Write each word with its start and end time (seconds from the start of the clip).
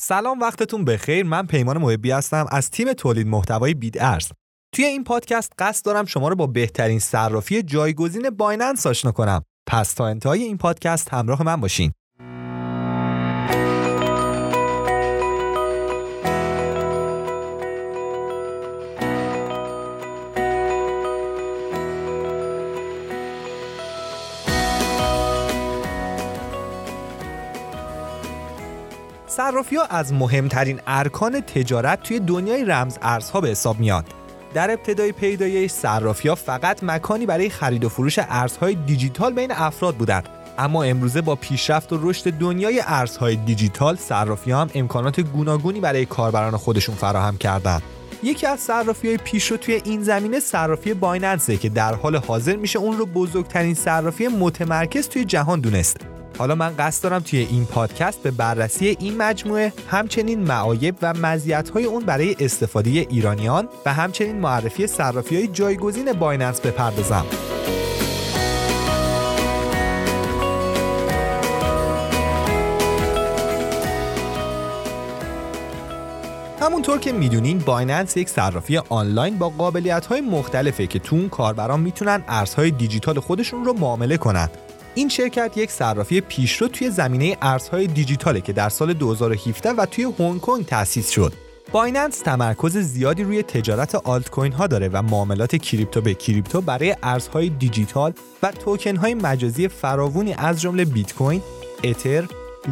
سلام 0.00 0.40
وقتتون 0.40 0.84
بخیر. 0.84 1.24
من 1.24 1.46
پیمان 1.46 1.78
محبی 1.78 2.10
هستم 2.10 2.46
از 2.50 2.70
تیم 2.70 2.92
تولید 2.92 3.26
محتوای 3.26 3.74
بید 3.74 3.98
ارز 4.00 4.28
توی 4.74 4.84
این 4.84 5.04
پادکست 5.04 5.52
قصد 5.58 5.84
دارم 5.84 6.04
شما 6.04 6.28
رو 6.28 6.36
با 6.36 6.46
بهترین 6.46 6.98
صرافی 6.98 7.62
جایگزین 7.62 8.30
بایننس 8.30 8.86
آشنا 8.86 9.12
کنم. 9.12 9.42
پس 9.66 9.92
تا 9.92 10.06
انتهای 10.06 10.42
این 10.42 10.58
پادکست 10.58 11.08
همراه 11.14 11.42
من 11.42 11.60
باشین. 11.60 11.92
صرافی 29.38 29.76
ها 29.76 29.84
از 29.84 30.12
مهمترین 30.12 30.80
ارکان 30.86 31.40
تجارت 31.40 32.02
توی 32.02 32.20
دنیای 32.20 32.64
رمز 32.64 32.98
ارزها 33.02 33.40
به 33.40 33.48
حساب 33.48 33.78
میاد. 33.78 34.04
در 34.54 34.70
ابتدای 34.70 35.12
پیدایش 35.12 35.70
صرافی 35.70 36.28
ها 36.28 36.34
فقط 36.34 36.82
مکانی 36.82 37.26
برای 37.26 37.50
خرید 37.50 37.84
و 37.84 37.88
فروش 37.88 38.18
ارزهای 38.18 38.74
دیجیتال 38.74 39.32
بین 39.32 39.52
افراد 39.52 39.94
بودند. 39.94 40.28
اما 40.58 40.82
امروزه 40.82 41.20
با 41.20 41.36
پیشرفت 41.36 41.92
و 41.92 41.98
رشد 42.02 42.30
دنیای 42.30 42.82
ارزهای 42.86 43.36
دیجیتال 43.36 43.96
صرافی 43.96 44.52
هم 44.52 44.70
امکانات 44.74 45.20
گوناگونی 45.20 45.80
برای 45.80 46.06
کاربران 46.06 46.56
خودشون 46.56 46.94
فراهم 46.94 47.36
کردند. 47.36 47.82
یکی 48.22 48.46
از 48.46 48.60
صرافی 48.60 49.08
های 49.08 49.16
پیشرو 49.16 49.56
توی 49.56 49.80
این 49.84 50.02
زمینه 50.02 50.40
صرافی 50.40 50.94
بایننسه 50.94 51.56
که 51.56 51.68
در 51.68 51.94
حال 51.94 52.16
حاضر 52.16 52.56
میشه 52.56 52.78
اون 52.78 52.98
رو 52.98 53.06
بزرگترین 53.06 53.74
صرافی 53.74 54.28
متمرکز 54.28 55.08
توی 55.08 55.24
جهان 55.24 55.60
دونست. 55.60 56.17
حالا 56.38 56.54
من 56.54 56.74
قصد 56.78 57.02
دارم 57.02 57.22
توی 57.22 57.38
این 57.38 57.64
پادکست 57.64 58.22
به 58.22 58.30
بررسی 58.30 58.96
این 59.00 59.16
مجموعه 59.16 59.72
همچنین 59.90 60.40
معایب 60.40 60.94
و 61.02 61.14
مزیت‌های 61.14 61.84
اون 61.84 62.04
برای 62.04 62.36
استفاده 62.40 62.90
ایرانیان 62.90 63.68
و 63.86 63.94
همچنین 63.94 64.36
معرفی 64.36 64.86
صرافی 64.86 65.36
های 65.36 65.48
جایگزین 65.48 66.12
بایننس 66.12 66.60
بپردازم. 66.60 67.24
همونطور 76.60 76.98
که 76.98 77.12
می‌دونین 77.12 77.58
بایننس 77.58 78.16
یک 78.16 78.28
صرافی 78.28 78.76
آنلاین 78.76 79.38
با 79.38 79.48
قابلیت 79.48 80.06
های 80.06 80.20
مختلفه 80.20 80.86
که 80.86 80.98
تو 80.98 81.16
اون 81.16 81.28
کاربران 81.28 81.80
می‌تونن 81.80 82.24
ارزهای 82.28 82.70
دیجیتال 82.70 83.20
خودشون 83.20 83.64
رو 83.64 83.72
معامله 83.72 84.16
کنند. 84.16 84.50
این 84.94 85.08
شرکت 85.08 85.52
یک 85.56 85.70
صرافی 85.70 86.20
پیشرو 86.20 86.68
توی 86.68 86.90
زمینه 86.90 87.36
ارزهای 87.42 87.86
دیجیتاله 87.86 88.40
که 88.40 88.52
در 88.52 88.68
سال 88.68 88.92
2017 88.92 89.70
و 89.70 89.86
توی 89.86 90.04
هنگ 90.18 90.40
کنگ 90.40 90.66
تأسیس 90.66 91.10
شد. 91.10 91.32
بایننس 91.72 92.18
تمرکز 92.18 92.76
زیادی 92.76 93.24
روی 93.24 93.42
تجارت 93.42 93.94
آلت 93.94 94.30
کوین 94.30 94.52
ها 94.52 94.66
داره 94.66 94.88
و 94.92 95.02
معاملات 95.02 95.56
crypto 95.56 96.00
به 96.00 96.14
crypto 96.14 96.60
برای 96.60 96.96
ارزهای 97.02 97.48
دیجیتال 97.48 98.12
و 98.42 98.52
توکن 98.52 98.96
های 98.96 99.14
مجازی 99.14 99.68
فراوونی 99.68 100.34
از 100.38 100.60
جمله 100.60 100.84
بیت 100.84 101.14
کوین، 101.14 101.42
اتر، 101.84 102.24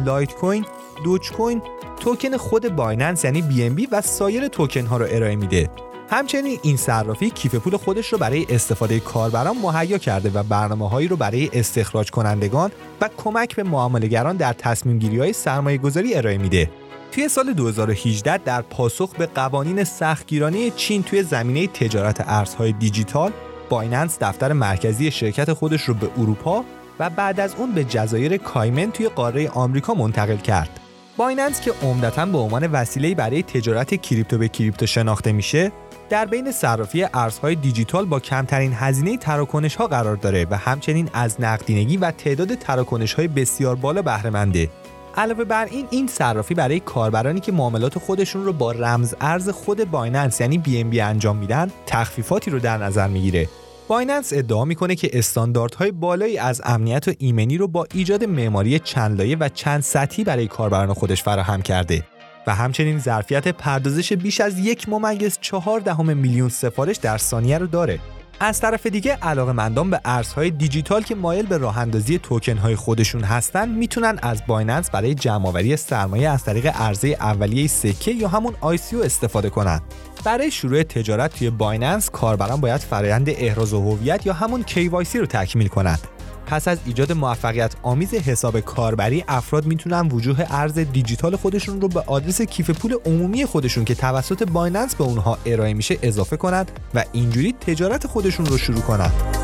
لایت 0.05 0.33
کوین، 0.33 0.65
دوج 1.03 1.31
کوین، 1.31 1.61
توکن 1.99 2.37
خود 2.37 2.75
بایننس 2.75 3.23
یعنی 3.23 3.41
بی 3.41 3.85
و 3.91 4.01
سایر 4.01 4.47
توکن 4.47 4.85
ها 4.85 4.97
رو 4.97 5.05
ارائه 5.09 5.35
میده. 5.35 5.69
همچنین 6.09 6.59
این 6.61 6.77
صرافی 6.77 7.29
کیف 7.29 7.55
پول 7.55 7.77
خودش 7.77 8.13
رو 8.13 8.17
برای 8.17 8.45
استفاده 8.49 8.99
کاربران 8.99 9.57
مهیا 9.57 9.97
کرده 9.97 10.29
و 10.29 10.43
برنامه 10.43 10.89
هایی 10.89 11.07
رو 11.07 11.15
برای 11.15 11.49
استخراج 11.53 12.11
کنندگان 12.11 12.71
و 13.01 13.09
کمک 13.17 13.55
به 13.55 13.63
معاملهگران 13.63 14.37
در 14.37 14.53
تصمیم 14.53 14.99
گیری 14.99 15.19
های 15.19 15.33
سرمایه 15.33 15.77
گذاری 15.77 16.15
ارائه 16.15 16.37
میده. 16.37 16.69
توی 17.11 17.29
سال 17.29 17.53
2018 17.53 18.37
در 18.37 18.61
پاسخ 18.61 19.15
به 19.15 19.25
قوانین 19.25 19.83
سختگیرانه 19.83 20.69
چین 20.69 21.03
توی 21.03 21.23
زمینه 21.23 21.67
تجارت 21.67 22.23
ارزهای 22.27 22.71
دیجیتال 22.71 23.31
بایننس 23.69 24.17
دفتر 24.21 24.53
مرکزی 24.53 25.11
شرکت 25.11 25.53
خودش 25.53 25.81
رو 25.81 25.93
به 25.93 26.09
اروپا 26.17 26.63
و 26.99 27.09
بعد 27.09 27.39
از 27.39 27.55
اون 27.57 27.71
به 27.71 27.83
جزایر 27.83 28.37
کایمن 28.37 28.91
توی 28.91 29.09
قاره 29.09 29.49
آمریکا 29.49 29.93
منتقل 29.93 30.37
کرد. 30.37 30.79
بایننس 31.17 31.61
که 31.61 31.73
عمدتا 31.83 32.25
به 32.25 32.37
عنوان 32.37 32.67
وسیله 32.67 33.15
برای 33.15 33.43
تجارت 33.43 34.01
crypto 34.01 34.37
به 34.37 34.47
crypto 34.47 34.85
شناخته 34.85 35.31
میشه 35.31 35.71
در 36.09 36.25
بین 36.25 36.51
صرافی 36.51 37.05
ارزهای 37.13 37.55
دیجیتال 37.55 38.05
با 38.05 38.19
کمترین 38.19 38.73
هزینه 38.73 39.17
تراکنش 39.17 39.75
ها 39.75 39.87
قرار 39.87 40.15
داره 40.15 40.47
و 40.49 40.57
همچنین 40.57 41.09
از 41.13 41.41
نقدینگی 41.41 41.97
و 41.97 42.11
تعداد 42.11 42.55
تراکنش 42.55 43.13
های 43.13 43.27
بسیار 43.27 43.75
بالا 43.75 44.01
بهره 44.01 44.29
منده. 44.29 44.69
علاوه 45.17 45.43
بر 45.43 45.65
این 45.65 45.87
این 45.91 46.07
صرافی 46.07 46.53
برای 46.53 46.79
کاربرانی 46.79 47.39
که 47.39 47.51
معاملات 47.51 47.99
خودشون 47.99 48.45
رو 48.45 48.53
با 48.53 48.71
رمز 48.71 49.15
ارز 49.21 49.49
خود 49.49 49.91
بایننس 49.91 50.41
یعنی 50.41 50.57
بی 50.57 51.01
انجام 51.01 51.37
میدن 51.37 51.71
تخفیفاتی 51.85 52.51
رو 52.51 52.59
در 52.59 52.77
نظر 52.77 53.07
می‌گیره 53.07 53.49
بایننس 53.87 54.33
ادعا 54.33 54.65
می‌کنه 54.65 54.95
که 54.95 55.09
استانداردهای 55.13 55.91
بالایی 55.91 56.37
از 56.37 56.61
امنیت 56.65 57.07
و 57.07 57.11
ایمنی 57.17 57.57
رو 57.57 57.67
با 57.67 57.87
ایجاد 57.93 58.23
معماری 58.23 58.79
چند 58.79 59.17
لایه 59.17 59.37
و 59.37 59.49
چند 59.49 59.81
سطحی 59.81 60.23
برای 60.23 60.47
کاربران 60.47 60.93
خودش 60.93 61.23
فراهم 61.23 61.61
کرده 61.61 62.03
و 62.47 62.55
همچنین 62.55 62.99
ظرفیت 62.99 63.47
پردازش 63.47 64.13
بیش 64.13 64.41
از 64.41 64.59
یک 64.59 64.89
ممیز 64.89 65.37
چهار 65.41 65.79
دهم 65.79 66.17
میلیون 66.17 66.49
سفارش 66.49 66.97
در 66.97 67.17
ثانیه 67.17 67.57
رو 67.57 67.67
داره 67.67 67.99
از 68.39 68.59
طرف 68.59 68.87
دیگه 68.87 69.15
علاقه 69.21 69.51
مندان 69.51 69.89
به 69.89 70.01
ارزهای 70.05 70.49
دیجیتال 70.49 71.01
که 71.03 71.15
مایل 71.15 71.45
به 71.45 71.57
راه 71.57 71.77
اندازی 71.77 72.19
توکن 72.19 72.57
های 72.57 72.75
خودشون 72.75 73.23
هستن 73.23 73.69
می‌تونن 73.69 74.19
از 74.21 74.41
بایننس 74.47 74.89
برای 74.89 75.15
جمعآوری 75.15 75.77
سرمایه 75.77 76.29
از 76.29 76.43
طریق 76.43 76.71
عرضه 76.73 77.07
اولیه 77.07 77.67
سکه 77.67 78.11
یا 78.11 78.27
همون 78.27 78.53
ICO 78.53 79.05
استفاده 79.05 79.49
کنند. 79.49 79.81
برای 80.23 80.51
شروع 80.51 80.83
تجارت 80.83 81.37
توی 81.37 81.49
بایننس 81.49 82.09
کاربران 82.09 82.61
باید 82.61 82.81
فرایند 82.81 83.29
احراز 83.29 83.73
هویت 83.73 84.25
یا 84.25 84.33
همون 84.33 84.63
KYC 84.63 85.15
رو 85.15 85.25
تکمیل 85.25 85.67
کنند. 85.67 86.16
پس 86.47 86.67
از 86.67 86.77
ایجاد 86.85 87.11
موفقیت 87.11 87.75
آمیز 87.83 88.13
حساب 88.13 88.59
کاربری 88.59 89.23
افراد 89.27 89.65
می‌تونن 89.65 90.07
وجوه 90.07 90.45
ارز 90.49 90.79
دیجیتال 90.79 91.35
خودشون 91.35 91.81
رو 91.81 91.87
به 91.87 91.99
آدرس 91.99 92.41
کیف 92.41 92.69
پول 92.69 92.95
عمومی 93.05 93.45
خودشون 93.45 93.85
که 93.85 93.95
توسط 93.95 94.49
بایننس 94.49 94.95
به 94.95 95.03
اونها 95.03 95.37
ارائه 95.45 95.73
میشه 95.73 95.97
اضافه 96.01 96.37
کنند 96.37 96.71
و 96.93 97.03
اینجوری 97.11 97.55
تجارت 97.61 98.07
خودشون 98.07 98.45
رو 98.45 98.57
شروع 98.57 98.81
کنند. 98.81 99.36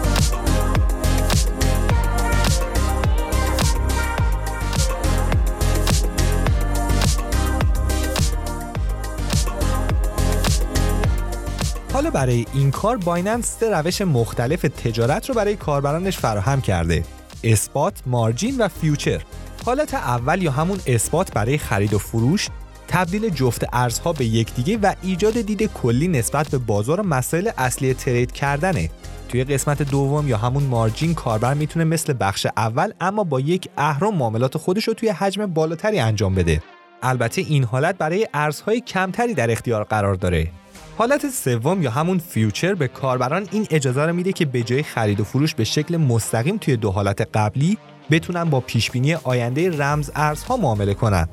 حالا 11.93 12.09
برای 12.09 12.45
این 12.53 12.71
کار 12.71 12.97
بایننس 12.97 13.57
سه 13.59 13.69
روش 13.69 14.01
مختلف 14.01 14.61
تجارت 14.61 15.29
رو 15.29 15.35
برای 15.35 15.55
کاربرانش 15.55 16.17
فراهم 16.17 16.61
کرده. 16.61 17.03
اثبات، 17.43 18.01
مارجین 18.05 18.57
و 18.57 18.67
فیوچر. 18.67 19.21
حالت 19.65 19.93
اول 19.93 20.41
یا 20.41 20.51
همون 20.51 20.79
اثبات 20.87 21.33
برای 21.33 21.57
خرید 21.57 21.93
و 21.93 21.97
فروش 21.99 22.49
تبدیل 22.87 23.29
جفت 23.29 23.65
ارزها 23.73 24.13
به 24.13 24.25
یکدیگه 24.25 24.77
و 24.77 24.93
ایجاد 25.01 25.41
دید 25.41 25.63
کلی 25.63 26.07
نسبت 26.07 26.47
به 26.47 26.57
بازار 26.57 26.99
و 26.99 27.03
مسائل 27.03 27.49
اصلی 27.57 27.93
ترید 27.93 28.31
کردنه. 28.31 28.89
توی 29.29 29.43
قسمت 29.43 29.81
دوم 29.81 30.27
یا 30.27 30.37
همون 30.37 30.63
مارجین 30.63 31.13
کاربر 31.13 31.53
می‌تونه 31.53 31.85
مثل 31.85 32.13
بخش 32.19 32.47
اول 32.57 32.91
اما 33.01 33.23
با 33.23 33.39
یک 33.39 33.69
اهرم 33.77 34.15
معاملات 34.15 34.57
خودش 34.57 34.87
رو 34.87 34.93
توی 34.93 35.09
حجم 35.09 35.45
بالاتری 35.45 35.99
انجام 35.99 36.35
بده. 36.35 36.61
البته 37.03 37.41
این 37.41 37.63
حالت 37.63 37.97
برای 37.97 38.27
ارزهای 38.33 38.81
کمتری 38.81 39.33
در 39.33 39.51
اختیار 39.51 39.83
قرار 39.83 40.15
داره. 40.15 40.51
حالت 40.97 41.29
سوم 41.29 41.81
یا 41.81 41.91
همون 41.91 42.19
future 42.19 42.73
به 42.73 42.87
کاربران 42.87 43.47
این 43.51 43.67
اجازه 43.69 44.05
رو 44.05 44.13
میده 44.13 44.33
که 44.33 44.45
به 44.45 44.63
جای 44.63 44.83
خرید 44.83 45.19
و 45.19 45.23
فروش 45.23 45.55
به 45.55 45.63
شکل 45.63 45.97
مستقیم 45.97 46.57
توی 46.57 46.77
دو 46.77 46.91
حالت 46.91 47.27
قبلی 47.33 47.77
بتونن 48.11 48.43
با 48.43 48.59
پیشبینی 48.59 49.13
آینده 49.13 49.77
رمز 49.77 50.11
ارزها 50.15 50.57
معامله 50.57 50.93
کنند. 50.93 51.29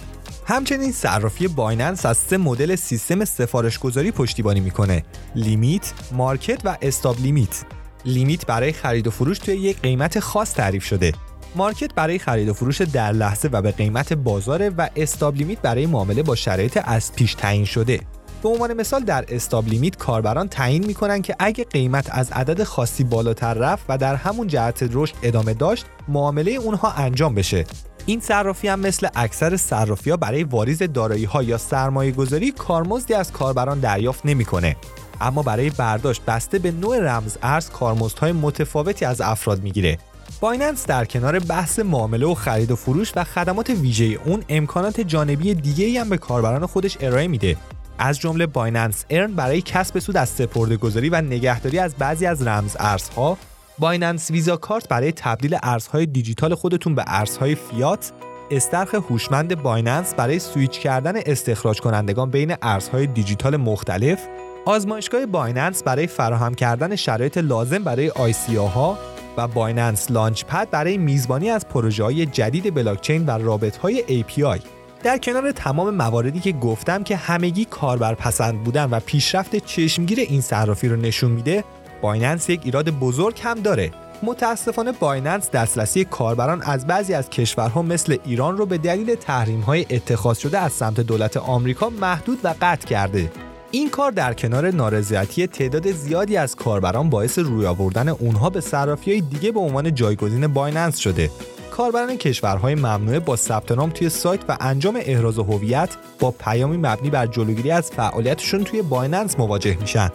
همچنین 0.46 0.92
صرافی 0.92 1.48
بایننس 1.48 2.06
از 2.06 2.16
سه 2.16 2.36
مدل 2.36 2.76
سیستم 2.76 3.24
سفارش 3.24 3.78
گذاری 3.78 4.10
پشتیبانی 4.10 4.60
می‌کنه 4.60 5.04
limit، 5.34 5.92
market 6.12 6.60
و 6.64 6.76
stop 6.82 7.20
limit. 7.20 7.64
limit 8.04 8.46
برای 8.46 8.72
خرید 8.72 9.06
و 9.06 9.10
فروش 9.10 9.38
توی 9.38 9.54
یک 9.54 9.80
قیمت 9.80 10.20
خاص 10.20 10.54
تعریف 10.54 10.84
شده 10.84 11.12
مارکت 11.56 11.94
برای 11.94 12.18
خرید 12.18 12.48
و 12.48 12.52
فروش 12.54 12.80
در 12.80 13.12
لحظه 13.12 13.48
و 13.52 13.62
به 13.62 13.70
قیمت 13.70 14.12
بازاره 14.12 14.68
و 14.68 14.88
استاب 14.96 15.36
لیمیت 15.36 15.58
برای 15.58 15.86
معامله 15.86 16.22
با 16.22 16.34
شرایط 16.34 16.80
از 16.84 17.12
پیش 17.12 17.34
تعیین 17.34 17.64
شده 17.64 18.00
به 18.42 18.48
عنوان 18.48 18.72
مثال 18.72 19.04
در 19.04 19.24
استاب 19.28 19.68
لیمیت 19.68 19.96
کاربران 19.96 20.48
تعیین 20.48 20.86
می‌کنن 20.86 21.22
که 21.22 21.36
اگه 21.38 21.64
قیمت 21.64 22.08
از 22.10 22.30
عدد 22.32 22.62
خاصی 22.62 23.04
بالاتر 23.04 23.54
رفت 23.54 23.84
و 23.88 23.98
در 23.98 24.14
همون 24.14 24.46
جهت 24.46 24.88
رشد 24.92 25.14
ادامه 25.22 25.54
داشت 25.54 25.86
معامله 26.08 26.52
اونها 26.52 26.90
انجام 26.90 27.34
بشه. 27.34 27.64
این 28.06 28.20
صرافی 28.20 28.68
هم 28.68 28.80
مثل 28.80 29.08
اکثر 29.14 29.56
صرافی 29.56 30.10
ها 30.10 30.16
برای 30.16 30.44
واریز 30.44 30.82
دارایی 30.82 31.24
ها 31.24 31.42
یا 31.42 31.58
سرمایه 31.58 32.12
گذاری 32.12 32.52
کارمزدی 32.52 33.14
از 33.14 33.32
کاربران 33.32 33.80
دریافت 33.80 34.26
نمی‌کنه. 34.26 34.76
اما 35.20 35.42
برای 35.42 35.70
برداشت 35.70 36.22
بسته 36.24 36.58
به 36.58 36.70
نوع 36.70 36.98
رمز 36.98 37.36
ارز 37.42 37.70
کارمزدهای 37.70 38.32
متفاوتی 38.32 39.04
از 39.04 39.20
افراد 39.20 39.62
می‌گیره. 39.62 39.98
بایننس 40.40 40.86
در 40.86 41.04
کنار 41.04 41.38
بحث 41.38 41.78
معامله 41.78 42.26
و 42.26 42.34
خرید 42.34 42.70
و 42.70 42.76
فروش 42.76 43.12
و 43.16 43.24
خدمات 43.24 43.70
ویژه 43.70 44.18
اون 44.24 44.42
امکانات 44.48 45.00
جانبی 45.00 45.54
دیگه 45.54 46.00
هم 46.00 46.08
به 46.08 46.18
کاربران 46.18 46.66
خودش 46.66 46.96
ارائه 47.00 47.28
میده. 47.28 47.56
از 48.00 48.20
جمله 48.20 48.46
بایننس 48.46 49.04
Earn 49.10 49.32
برای 49.32 49.62
کسب 49.62 49.98
سود 49.98 50.16
از 50.16 50.28
سپرده 50.28 50.76
گذاری 50.76 51.08
و 51.08 51.20
نگهداری 51.20 51.78
از 51.78 51.94
بعضی 51.94 52.26
از 52.26 52.46
رمز 52.46 52.76
ارزها. 52.78 53.38
بایننس 53.78 54.30
ویزا 54.30 54.56
کارت 54.56 54.88
برای 54.88 55.12
تبدیل 55.12 55.56
ارزهای 55.62 56.06
دیجیتال 56.06 56.54
خودتون 56.54 56.94
به 56.94 57.04
ارزهای 57.06 57.54
فیات. 57.54 58.12
استخر 58.50 58.94
هوشمند 58.94 59.62
بایننس 59.62 60.14
برای 60.14 60.38
سویچ 60.38 60.80
کردن 60.80 61.14
استخراج 61.26 61.80
کنندگان 61.80 62.30
بین 62.30 62.54
ارزهای 62.62 63.06
دیجیتال 63.06 63.56
مختلف. 63.56 64.26
آزمایشگاه 64.64 65.26
بایننس 65.26 65.82
برای 65.82 66.06
فراهم 66.06 66.54
کردن 66.54 66.96
شرایط 66.96 67.38
لازم 67.38 67.84
برای 67.84 68.10
ICO 68.10 68.66
ها 68.66 68.98
و 69.36 69.48
بایننس 69.48 70.10
Launchpad 70.10 70.70
برای 70.70 70.98
میزبانی 70.98 71.50
از 71.50 71.68
پروژه 71.68 72.04
های 72.04 72.26
جدید 72.26 72.74
بلاکچین 72.74 73.26
و 73.26 73.30
رابط 73.30 73.76
های 73.76 74.24
API 74.24 74.79
در 75.02 75.18
کنار 75.18 75.52
تمام 75.52 75.94
مواردی 75.94 76.40
که 76.40 76.52
گفتم 76.52 77.02
که 77.02 77.16
همگی 77.16 77.64
کاربر 77.64 78.14
پسند 78.14 78.64
بودن 78.64 78.84
و 78.84 79.00
پیشرفت 79.00 79.56
چشمگیر 79.56 80.20
این 80.20 80.40
صرافی 80.40 80.88
رو 80.88 80.96
نشون 80.96 81.30
میده 81.30 81.64
بایننس 82.02 82.50
یک 82.50 82.60
ایراد 82.64 82.90
بزرگ 82.90 83.40
هم 83.42 83.60
داره. 83.60 83.90
متاسفانه 84.22 84.92
بایننس 84.92 85.50
دسترسی 85.50 86.04
کاربران 86.04 86.62
از 86.62 86.86
بعضی 86.86 87.14
از 87.14 87.30
کشورها 87.30 87.82
مثل 87.82 88.16
ایران 88.24 88.56
رو 88.56 88.66
به 88.66 88.78
دلیل 88.78 89.14
تحریم 89.14 89.60
های 89.60 89.86
اتخاذ 89.90 90.38
شده 90.38 90.58
از 90.58 90.72
سمت 90.72 91.00
دولت 91.00 91.36
آمریکا 91.36 91.90
محدود 91.90 92.38
و 92.44 92.54
قطع 92.60 92.86
کرده. 92.86 93.32
این 93.70 93.90
کار 93.90 94.10
در 94.10 94.34
کنار 94.34 94.70
نارضایتی 94.70 95.46
تعداد 95.46 95.92
زیادی 95.92 96.36
از 96.36 96.56
کاربران 96.56 97.10
باعث 97.10 97.38
روی 97.38 97.66
آوردن 97.66 98.08
اونها 98.08 98.50
به 98.50 98.60
صرافی 98.60 99.10
های 99.10 99.20
دیگه 99.20 99.52
به 99.52 99.60
عنوان 99.60 99.94
جایگزین 99.94 100.46
بایننس 100.46 100.98
شده. 100.98 101.30
کاربران 101.70 102.16
کشورهای 102.16 102.74
ممنوعه 102.74 103.18
با 103.18 103.36
ثبت 103.36 103.72
نام 103.72 103.90
توی 103.90 104.08
سایت 104.08 104.40
و 104.48 104.56
انجام 104.60 104.98
احراز 105.00 105.38
هویت 105.38 105.90
با 106.18 106.30
پیامی 106.30 106.76
مبنی 106.76 107.10
بر 107.10 107.26
جلوگیری 107.26 107.70
از 107.70 107.90
فعالیتشون 107.90 108.64
توی 108.64 108.82
بایننس 108.82 109.38
مواجه 109.38 109.76
میشن. 109.80 110.10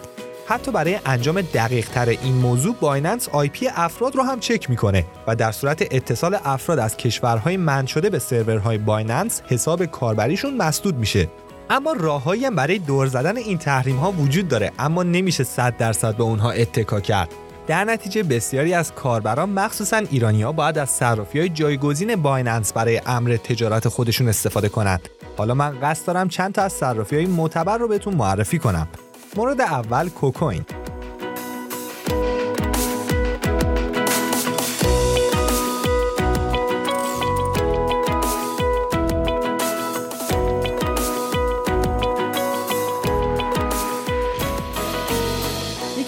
حتی 0.46 0.72
برای 0.72 0.98
انجام 1.06 1.40
دقیق 1.40 1.88
تر 1.88 2.08
این 2.08 2.34
موضوع 2.34 2.74
بایننس 2.80 3.28
IP 3.28 3.68
افراد 3.74 4.16
رو 4.16 4.22
هم 4.22 4.40
چک 4.40 4.70
می‌کنه 4.70 5.04
و 5.26 5.36
در 5.36 5.52
صورت 5.52 5.82
اتصال 5.90 6.36
افراد 6.44 6.78
از 6.78 6.96
کشورهای 6.96 7.56
منع 7.56 7.86
شده 7.86 8.10
به 8.10 8.18
سرورهای 8.18 8.78
بایننس 8.78 9.42
حساب 9.46 9.84
کاربریشون 9.84 10.56
مسدود 10.56 10.96
میشه. 10.96 11.28
اما 11.70 11.92
راههایی 11.92 12.44
هم 12.44 12.54
برای 12.54 12.78
دور 12.78 13.06
زدن 13.06 13.36
این 13.36 13.58
تحریم 13.58 13.96
ها 13.96 14.12
وجود 14.12 14.48
داره 14.48 14.72
اما 14.78 15.02
نمیشه 15.02 15.44
100 15.44 15.76
درصد 15.76 16.16
به 16.16 16.22
اونها 16.22 16.50
اتکا 16.50 17.00
کرد. 17.00 17.28
در 17.66 17.84
نتیجه 17.84 18.22
بسیاری 18.22 18.74
از 18.74 18.92
کاربران 18.92 19.50
مخصوصا 19.50 19.96
ایرانیا 19.96 20.52
باید 20.52 20.78
از 20.78 20.90
صرافی 20.90 21.38
های 21.38 21.48
جایگزین 21.48 22.16
بایننس 22.16 22.72
برای 22.72 23.00
امر 23.06 23.36
تجارت 23.36 23.88
خودشون 23.88 24.28
استفاده 24.28 24.68
کنند. 24.68 25.08
حالا 25.36 25.54
من 25.54 25.78
قصد 25.82 26.06
دارم 26.06 26.28
چند 26.28 26.54
تا 26.54 26.62
از 26.62 26.72
صرافی 26.72 27.16
های 27.16 27.26
معتبر 27.26 27.78
رو 27.78 27.88
بهتون 27.88 28.14
معرفی 28.14 28.58
کنم. 28.58 28.88
مورد 29.36 29.60
اول 29.60 30.08
کوکوین. 30.08 30.64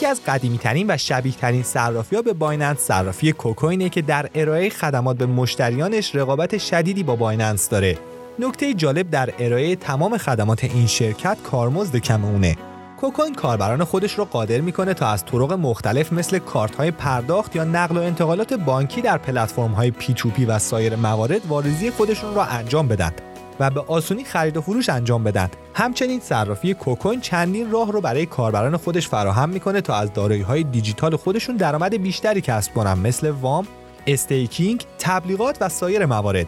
از 0.09 0.21
قدیمی 0.27 0.59
ترین 0.59 0.87
و 0.91 0.97
شبیه 0.97 1.33
ترین 1.33 1.63
صرافی 1.63 2.17
ها 2.17 2.23
به 2.23 2.33
بایننس 2.33 2.79
صرافی 2.79 3.33
کوکوینه 3.33 3.89
که 3.89 4.03
در 4.03 4.31
ارائه 4.35 4.71
خدمات 4.71 5.17
به 5.17 5.27
مشتریانش 5.27 6.15
رقابت 6.15 6.59
شدیدی 6.59 7.03
با 7.03 7.17
بایننس 7.17 7.69
داره. 7.69 7.99
نکته 8.39 8.75
جالب 8.75 9.11
در 9.11 9.35
ارائه 9.39 9.77
تمام 9.77 10.19
خدمات 10.19 10.65
این 10.65 10.87
شرکت 10.87 11.37
کارمزد 11.43 11.97
کم 11.97 12.25
اونه. 12.25 12.57
کوکوین 13.01 13.35
کاربران 13.35 13.85
خودش 13.85 14.13
رو 14.13 14.25
قادر 14.25 14.61
می‌کنه 14.61 14.95
تا 14.95 15.09
از 15.09 15.25
طرق 15.25 15.53
مختلف 15.53 16.13
مثل 16.13 16.39
کارت 16.39 16.75
های 16.75 16.91
پرداخت 16.91 17.57
یا 17.57 17.65
نقل 17.65 17.97
و 17.97 18.01
انتقالات 18.01 18.55
بانکی 18.55 19.01
در 19.01 19.19
پلتفرم 19.19 19.73
های 19.73 19.91
پی 19.91 20.15
پی 20.15 20.45
و 20.45 20.59
سایر 20.59 20.97
موارد 20.97 21.47
واریزی 21.47 21.91
خودشون 21.91 22.35
را 22.35 22.45
انجام 22.45 22.89
بدن 22.89 23.13
و 23.61 23.71
به 23.71 23.81
آسونی 23.81 24.25
خرید 24.25 24.57
و 24.57 24.61
فروش 24.61 24.89
انجام 24.89 25.25
بدن. 25.25 25.51
همچنین 25.75 26.21
صرافی 26.21 26.75
کوکوین 26.75 27.21
چندین 27.21 27.71
راه 27.71 27.93
رو 27.93 28.01
برای 28.01 28.27
کاربران 28.27 28.77
خودش 28.77 29.09
فراهم 29.09 29.49
می‌کنه 29.49 29.81
تا 29.81 29.95
از 29.95 30.13
دارایی 30.13 30.43
های 30.43 30.63
دیجیتال 30.63 31.17
خودشون 31.17 31.57
درآمد 31.57 32.03
بیشتری 32.03 32.41
کسب 32.41 32.75
کنن 32.75 32.99
مثل 32.99 33.31
وام، 33.31 33.67
staking، 34.07 34.85
تبلیغات 34.99 35.57
و 35.61 35.69
سایر 35.69 36.07
موارد. 36.07 36.47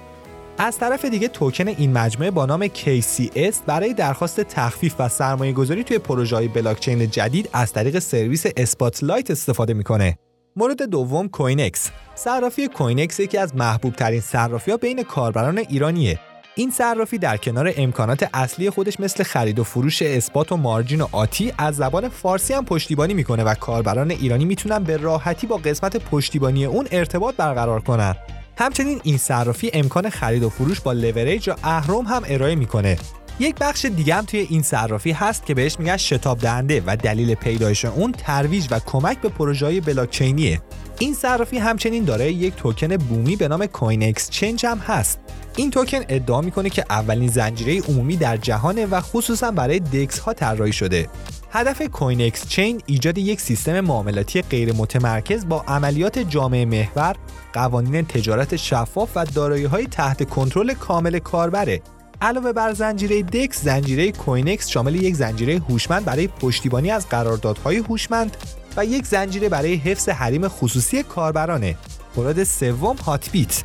از 0.59 0.79
طرف 0.79 1.05
دیگه 1.05 1.29
توکن 1.29 1.69
این 1.69 1.93
مجموعه 1.93 2.31
با 2.31 2.47
نام 2.47 2.67
KCS 2.67 3.57
برای 3.67 3.95
درخواست 3.95 4.41
تخفیف 4.41 4.95
و 4.99 5.09
سرمایه 5.09 5.53
گذاری 5.53 5.85
توی 5.85 5.99
پروژه 5.99 6.37
های 6.37 6.49
بلاکچین 6.49 7.11
جدید 7.11 7.49
از 7.53 7.73
طریق 7.73 7.99
سرویس 7.99 8.47
Spotlight 8.57 9.31
استفاده 9.31 9.75
می‌کنه. 9.75 10.19
مورد 10.57 10.83
دوم 10.83 11.29
کوینکس 11.29 11.91
صرافی 12.15 12.69
کوینکس 12.69 13.21
یکی 13.21 13.39
از 13.39 13.57
محبوب 13.57 13.95
ترین 13.95 14.21
صرافی 14.21 14.71
ها 14.71 14.77
بین 14.77 15.03
کاربران 15.03 15.59
ایرانیه 15.59 16.19
این 16.55 16.71
صرافی 16.71 17.19
در 17.19 17.37
کنار 17.37 17.73
امکانات 17.77 18.31
اصلی 18.35 18.71
خودش 18.71 19.01
مثل 19.01 19.23
خرید 19.23 19.59
و 19.59 19.65
فروش 19.65 20.03
spot 20.03 20.53
و 20.53 20.57
margin 20.57 21.01
و 21.01 21.09
آتی 21.13 21.53
از 21.59 21.77
زبان 21.77 22.09
فارسی 22.09 22.55
هم 22.55 22.65
پشتیبانی 22.65 23.15
می‌کنه 23.15 23.45
و 23.45 23.55
کاربران 23.55 24.11
ایرانی 24.11 24.45
می‌تونن 24.45 24.79
به 24.79 24.97
راحتی 24.97 25.47
با 25.47 25.57
قسمت 25.57 25.97
پشتیبانی 25.97 26.65
اون 26.65 26.89
ارتباط 26.91 27.37
برقرار 27.37 27.81
کنن. 27.81 28.15
همچنین 28.59 29.01
این 29.05 29.19
صرافی 29.19 29.71
امکان 29.73 30.11
خرید 30.11 30.43
و 30.43 30.49
فروش 30.49 30.81
با 30.81 30.93
لوریج 30.93 31.49
و 31.49 31.55
اهرم 31.63 32.05
هم 32.07 32.23
ارائه 32.27 32.55
می‌کنه. 32.55 32.99
یک 33.41 33.55
بخش 33.61 33.85
دیگه 33.85 34.15
هم 34.15 34.25
توی 34.25 34.41
این 34.41 34.63
صرافی 34.63 35.13
هست 35.13 35.47
که 35.47 35.55
بهش 35.55 35.79
میگن 35.79 35.97
شتاب 35.97 36.39
دهنده 36.39 36.83
و 36.87 36.97
دلیل 36.97 37.35
پیدایش 37.35 37.85
اون 37.85 38.13
ترویج 38.13 38.67
و 38.71 38.81
کمک 38.87 39.21
به 39.21 39.29
پروژه 39.29 39.67
های 39.67 39.81
بلاکچینیه. 39.81 40.61
این 40.99 41.15
صرافی 41.15 41.59
همچنین 41.59 42.05
دارای 42.05 42.33
یک 42.35 42.55
توکن 42.55 42.97
بومی 42.97 43.37
به 43.37 43.49
نام 43.49 43.67
CoinEx 43.67 44.03
Chain 44.03 44.67
هم 44.67 44.79
هست. 44.79 45.21
این 45.61 45.71
توکن 45.71 46.01
ادعا 46.09 46.41
می‌کنه 46.41 46.71
که 46.71 46.85
اولین 46.91 47.29
زنجیره 47.29 47.83
عمومی 47.89 48.17
در 48.17 48.37
جهانه 48.37 48.87
و 48.87 49.01
خصوصا 49.01 49.51
برای 49.51 49.81
DEX 49.81 50.19
ها 50.19 50.33
طراحی 50.33 50.73
شده 50.73 51.09
هدف 51.51 51.83
CoinEx 51.83 52.23
Chain 52.23 52.83
ایجاد 52.87 53.19
یک 53.19 53.41
سیستم 53.41 53.81
معاملاتی 53.81 54.43
غیر 54.43 54.73
متمرکز 54.73 55.49
با 55.49 55.65
عملیات 55.69 56.19
جامعه 56.19 56.65
محور، 56.65 57.17
قوانین 57.53 58.05
تجارت 58.05 58.57
شفاف 58.57 59.11
و 59.17 59.25
دارایی 59.25 59.65
های 59.65 59.87
تحت 59.87 60.29
کنترل 60.29 60.75
کامل 60.75 61.19
کاربره. 61.19 61.83
علاوه 62.21 62.53
بر 62.53 62.73
زنجیره 62.73 63.23
DEX، 63.23 63.63
زنجیره 63.63 64.13
کوینکس 64.13 64.69
شامل 64.69 64.95
یک 64.95 65.15
زنجیره 65.15 65.59
هوشمند 65.59 66.05
برای 66.05 66.27
پشتیبانی 66.27 66.91
از 66.91 67.09
قراردادهای 67.09 67.77
هوشمند 67.77 68.37
و 68.77 68.85
یک 68.85 69.07
زنجیره 69.07 69.49
برای 69.49 69.75
حفظ 69.75 70.09
حریم 70.09 70.49
خصوصی 70.49 71.03
کاربرانه. 71.03 71.77
مورد 72.17 72.45
سوم 72.45 72.97
هاتبیت 72.97 73.63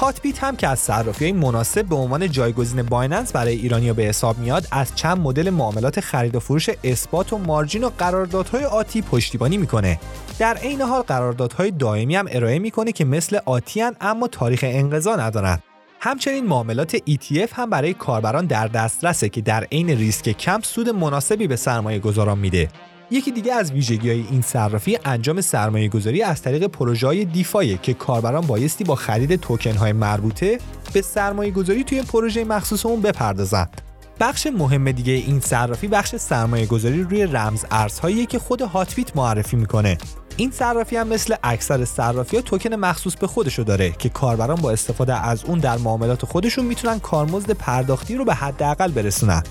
هاتبیت 0.00 0.44
هم 0.44 0.56
که 0.56 0.68
از 0.68 0.78
صرافی 0.78 1.32
مناسب 1.32 1.84
به 1.84 1.94
عنوان 1.94 2.30
جایگزین 2.30 2.82
بایننس 2.82 3.32
برای 3.32 3.54
ایرانیا 3.54 3.94
به 3.94 4.02
حساب 4.02 4.38
میاد 4.38 4.66
از 4.72 4.96
چند 4.96 5.18
مدل 5.18 5.50
معاملات 5.50 6.00
خرید 6.00 6.34
و 6.34 6.40
فروش 6.40 6.70
spot 6.84 7.32
و 7.32 7.38
margin 7.38 7.84
و 7.84 7.90
قراردادهای 7.98 8.64
آتی 8.64 9.02
پشتیبانی 9.02 9.56
می‌کنه. 9.56 10.00
در 10.38 10.56
عین 10.56 10.80
حال 10.80 11.02
قراردادهای 11.02 11.70
دائمی 11.70 12.16
هم 12.16 12.26
ارائه 12.30 12.58
می‌کنه 12.58 12.92
که 12.92 13.04
مثل 13.04 13.38
آتی 13.46 13.80
هن 13.80 13.96
اما 14.00 14.28
تاریخ 14.28 14.60
انقضا 14.62 15.16
ندارن 15.16 15.58
همچنین 16.00 16.46
معاملات 16.46 16.96
ETF 16.96 17.52
هم 17.52 17.70
برای 17.70 17.94
کاربران 17.94 18.46
در 18.46 18.66
دسترسه 18.66 19.28
که 19.28 19.40
در 19.40 19.64
عین 19.64 19.90
ریسک 19.90 20.28
کم 20.28 20.60
سود 20.62 20.88
مناسبی 20.88 21.46
به 21.46 21.56
سرمایه 21.56 21.98
گذاران 21.98 22.38
میده. 22.38 22.68
یکی 23.10 23.30
دیگه 23.30 23.52
از 23.52 23.72
ویژگی 23.72 24.10
های 24.10 24.24
این 24.30 24.42
صرافی 24.42 24.98
انجام 25.04 25.40
سرمایه 25.40 25.88
گذاری 25.88 26.22
از 26.22 26.42
طریق 26.42 26.66
پروژه 26.66 27.06
های 27.06 27.24
دیفایه 27.24 27.78
که 27.82 27.94
کاربران 27.94 28.46
بایستی 28.46 28.84
با 28.84 28.94
خرید 28.94 29.36
توکن 29.36 29.76
های 29.76 29.92
مربوطه 29.92 30.58
به 30.92 31.02
سرمایه 31.02 31.50
گذاری 31.50 31.84
توی 31.84 32.02
پروژه 32.02 32.44
مخصوص 32.44 32.86
اون 32.86 33.00
بپردازند. 33.00 33.82
بخش 34.20 34.46
مهم 34.46 34.92
دیگه 34.92 35.12
این 35.12 35.40
صرافی 35.40 35.88
بخش 35.88 36.16
سرمایه 36.16 36.66
گذاری 36.66 37.02
روی 37.02 37.26
رمز 37.26 37.64
ارزهایی 37.70 38.26
که 38.26 38.38
خود 38.38 38.62
هاتبیت 38.62 39.16
معرفی 39.16 39.56
می‌کنه. 39.56 39.98
این 40.36 40.50
صرافی 40.50 40.96
هم 40.96 41.08
مثل 41.08 41.34
اکثر 41.42 41.84
صرافی 41.84 42.36
ها 42.36 42.42
توکن 42.42 42.74
مخصوص 42.74 43.16
به 43.16 43.26
خودشو 43.26 43.62
داره 43.62 43.90
که 43.98 44.08
کاربران 44.08 44.60
با 44.60 44.70
استفاده 44.70 45.26
از 45.26 45.44
اون 45.44 45.58
در 45.58 45.78
معاملات 45.78 46.24
خودشون 46.24 46.64
می‌تونن 46.64 46.98
کارمزد 46.98 47.50
پرداختی 47.50 48.14
رو 48.14 48.24
به 48.24 48.34
حداقل 48.34 48.90
برسونن. 48.90 49.42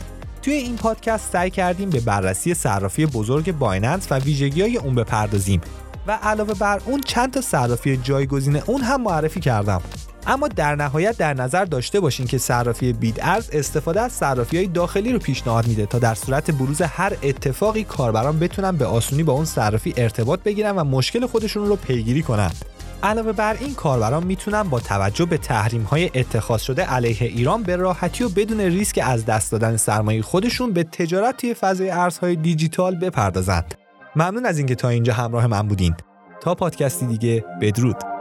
توی 0.47 0.55
این 0.55 0.75
پادکست 0.75 1.31
سعی 1.31 1.49
کردیم 1.49 1.89
به 1.89 1.99
بررسی 1.99 2.53
صرافی 2.53 3.05
بزرگ 3.05 3.51
بایننس 3.51 4.07
و 4.11 4.19
ویژگی 4.19 4.61
های 4.61 4.77
اون 4.77 4.95
بپردازیم 4.95 5.61
و 6.07 6.11
علاوه 6.11 6.53
بر 6.53 6.81
اون 6.85 7.01
چند 7.01 7.33
تا 7.33 7.41
صرافی 7.41 7.97
جایگزین 7.97 8.55
اون 8.55 8.81
هم 8.81 9.01
معرفی 9.01 9.39
کردم. 9.39 9.81
اما 10.27 10.47
در 10.47 10.75
نهایت 10.75 11.17
در 11.17 11.33
نظر 11.33 11.65
داشته 11.65 11.99
باشین 11.99 12.27
که 12.27 12.37
صرافی 12.37 12.93
بید 12.93 13.19
ارز 13.21 13.49
استفاده 13.53 14.01
از 14.01 14.11
صرافی 14.11 14.57
های 14.57 14.67
داخلی 14.67 15.13
رو 15.13 15.19
پیشنهاد 15.19 15.67
میده 15.67 15.85
تا 15.85 15.99
در 15.99 16.15
صورت 16.15 16.51
بروز 16.51 16.81
هر 16.81 17.13
اتفاقی 17.23 17.83
کاربران 17.83 18.39
بتونن 18.39 18.71
به 18.71 18.85
آسونی 18.85 19.23
با 19.23 19.33
اون 19.33 19.45
صرافی 19.45 19.93
ارتباط 19.97 20.39
بگیرن 20.39 20.71
و 20.71 20.83
مشکل 20.83 21.25
خودشون 21.25 21.67
رو 21.67 21.75
پیگیری 21.75 22.21
کنند 22.21 22.65
علاوه 23.03 23.31
بر 23.31 23.57
این 23.59 23.73
کاربران 23.73 24.23
می‌تونن 24.23 24.63
با 24.63 24.79
توجه 24.79 25.25
به 25.25 25.37
تحریم 25.37 25.83
های 25.83 26.11
اتخاذ 26.15 26.61
شده 26.61 26.83
علیه 26.83 27.21
ایران 27.21 27.63
به 27.63 27.75
راحتی 27.75 28.23
و 28.23 28.29
بدون 28.29 28.59
ریسک 28.59 28.99
از 29.03 29.25
دست 29.25 29.51
دادن 29.51 29.77
سرمایه 29.77 30.21
خودشون 30.21 30.73
به 30.73 30.83
تجارت 30.83 31.37
توی 31.37 31.53
فضای 31.53 31.89
ارزهای 31.89 32.35
دیجیتال 32.35 32.95
بپردازند. 32.95 33.75
ممنون 34.15 34.45
از 34.45 34.57
اینکه 34.57 34.75
تا 34.75 34.89
اینجا 34.89 35.13
همراه 35.13 35.47
من 35.47 35.67
بودین. 35.67 35.95
تا 36.41 36.55
پادکستی 36.55 37.05
دیگه 37.05 37.45
بدرود. 37.61 38.16